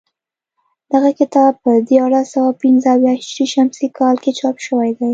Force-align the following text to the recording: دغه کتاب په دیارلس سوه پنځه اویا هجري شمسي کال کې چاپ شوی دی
دغه 0.91 1.09
کتاب 1.19 1.51
په 1.63 1.71
دیارلس 1.89 2.27
سوه 2.35 2.51
پنځه 2.61 2.89
اویا 2.95 3.13
هجري 3.19 3.45
شمسي 3.53 3.87
کال 3.97 4.15
کې 4.23 4.31
چاپ 4.39 4.57
شوی 4.65 4.89
دی 4.97 5.09